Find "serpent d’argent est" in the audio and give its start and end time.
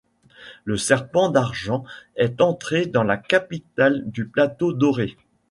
0.77-2.41